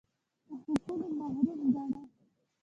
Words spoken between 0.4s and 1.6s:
له حقونو محروم